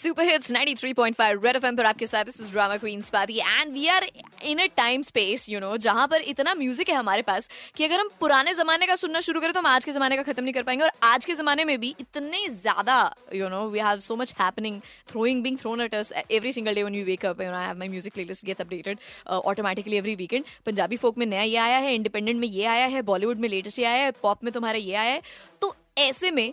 [0.00, 3.86] Super hits 93.5 red FM पर आपके साथ this is drama queen Swati and we
[3.88, 4.06] are
[4.44, 8.00] in a time space you know जहाँ पर इतना म्यूज़िक है हमारे पास कि अगर
[8.00, 10.54] हम पुराने जमाने का सुनना शुरू करें तो हम आज के जमाने का खत्म नहीं
[10.54, 12.96] कर पाएँगे। और आज के जमाने में भी इतने ज़्यादा
[13.34, 16.82] you know we have so much happening throwing being thrown at us every single day
[16.82, 18.98] when you wake up you know I have my music playlist gets updated
[19.28, 23.02] automatically every weekend Punjabi folk में नया ये आया है independent में ये आया है
[23.12, 25.22] बॉलीवुड में लेटेस्ट ये आया है पॉप में तुम्हारा ये आया है।
[25.62, 26.52] तो ऐसे में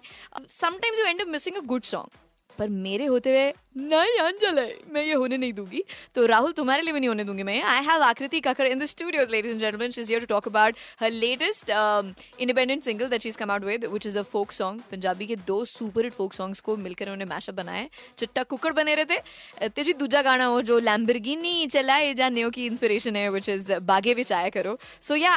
[0.51, 2.25] sometimes you end up missing a good song
[2.59, 4.59] पर मेरे होते हुए नहीं, अंजल,
[4.93, 5.83] मैं ये होने नहीं दूँगी।
[6.15, 8.85] तो राहुल, तुम्हारे लिए भी नहीं होने दूँगी मैं। I have Aakriti Kakkar in the
[8.87, 13.21] studios ladies and gentleman she is here to talk about her latest independent single that
[13.21, 16.13] she is come out with which is a folk song Punjabi के दो super hit
[16.13, 19.93] folk songs को मिलकर उन्होंने mashup बनाया है। चिट्टा कुकड़ बने रहे थे ते जी
[19.95, 24.31] दूजा गाना हो जो लैम्बरगिनी चलाए जा नेओ की इंस्पिरेशन है व्हिच इज़ बागे विच
[24.33, 25.35] आया करो। So yeah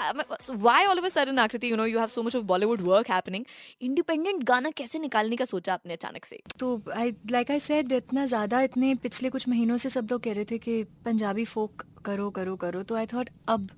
[0.51, 3.11] why all of a sudden Aakriti you know you have so much of Bollywood work
[3.11, 3.45] happening
[3.83, 6.41] independent गाना कैसे निकालने का सोचा आपने अचानक से?
[6.59, 10.33] तो आई लाइक आई सेड इतना ज़्यादा इतने पिछले कुछ महीनों से सब लोग कह
[10.33, 13.69] रहे थे कि पंजाबी फोक करो करो करो तो आई थॉट अब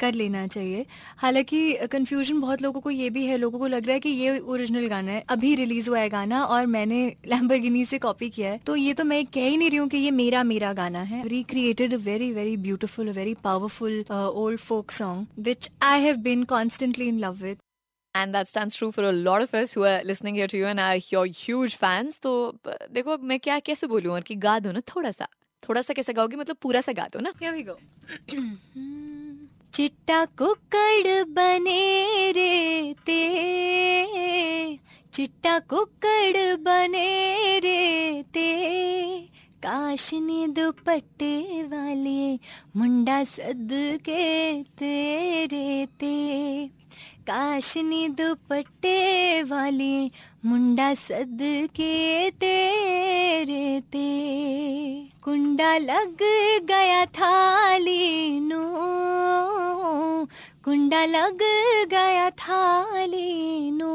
[0.00, 0.84] कर लेना चाहिए।
[1.18, 4.38] हालाँकि कंफ्यूजन बहुत लोगों को ये भी है, लोगों को लग रहा है कि ये
[4.38, 8.58] ओरिजिनल गाना है। अभी रिलीज़ हुआ है गाना और मैंने लैम्बरगिनी से कॉपी किया है।
[8.66, 11.26] तो ये तो मैं कह ही नहीं रही हूँ कि ये मेरा मेरा गाना है।
[11.28, 17.18] Recreated very very beautiful very powerful old folk song which I have been constantly in
[17.18, 17.56] love with
[18.14, 20.66] and that stands true for a lot of us who are listening here to you
[20.66, 22.32] and are your huge fans तो
[22.92, 25.26] देखो मैं क्या कैसे बोलूँ और कि गा दो ना थोड़ा सा
[25.68, 27.76] थोड़ा सा कैसे गाओगी मतलब पूरा सा गा दो ना Here we go.
[29.74, 33.20] चिट्टा कुकड़ बने रे ते
[35.14, 37.80] चिट्टा कुकड़ बने रे
[39.92, 42.34] काशनी दुपट्टे वाले,
[42.76, 46.66] मुंडा सद के तेरे ते।
[47.22, 50.06] काशनी दुपट्टे वाले,
[50.46, 51.38] मुंडा सद
[51.76, 54.08] के तेरे ते।
[55.24, 56.16] कुंडा लग
[56.64, 58.64] गया थाली नो
[60.64, 61.38] कुंडा लग
[61.90, 63.91] गया थाली नो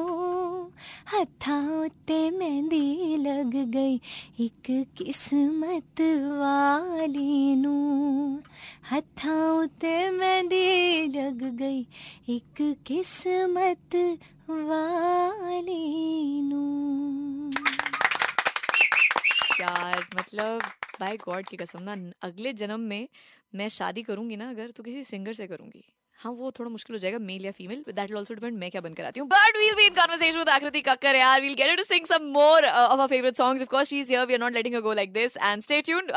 [1.14, 3.96] हथा उत्ते मेहंदी लग गई,
[4.40, 6.02] एक किस्मत
[6.40, 8.42] वाली नू।
[8.92, 11.82] हथा उत्ते मेहंदी लग गई,
[12.30, 13.96] एक किस्मत
[14.50, 15.86] वाली
[16.42, 16.66] नू।
[19.62, 20.62] यार मतलब
[21.00, 23.08] बाय गॉड की कसम ना, अगले जन्म में
[23.56, 25.84] मैं शादी करूँगी ना, अगर तो किसी सिंगर से करूँगी।
[26.20, 28.82] हाँ वो थोड़ा मुश्किल हो जाएगा मेल या female that will also depend मैं क्या
[28.82, 31.84] बनकर आती हूँ। But we'll be in conversation with Akriti Kakkar यार we'll get to
[31.84, 34.76] sing some more of our favourite songs of course is here we are not letting
[34.76, 36.12] her go like this and stay tuned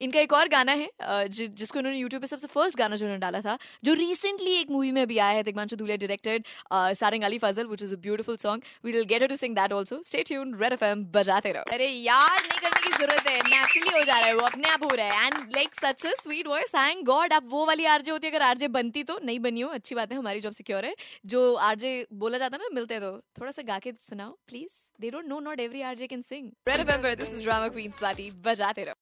[0.00, 3.20] इनका एक और गाना है uh, जिसको उन्होंने YouTube पे सबसे फ़र्स्ट गाना जो उन्होंने
[3.20, 6.44] डाला था जो रिसेंटली एक मूवी में भी आया है Tigmanshu Dhulia directed
[7.00, 10.00] Sarang Ali Fazal which is a beautiful song we will get to sing that also
[10.04, 14.04] stay tuned red FM बजाते रहो। अरे यार नहीं करने की ज़रूरत है नेचुरली हो
[14.04, 16.74] जा रहा है वो अपने आप हो रहा है। And like such a sweet voice
[16.74, 19.68] thank God अब वो वाली आरजे होती है अगर आरजे बनती तो नहीं बनी हो,
[19.70, 20.94] अच्छी बात है, हमारी जॉब सिक्योर है।
[21.26, 25.10] जो आरजे बोला जाता है ना, मिलते तो थोड़ा सा गा के सुनाओ please they
[25.10, 28.94] don't know not every RJ can sing this is drama queens party बजाते रहो।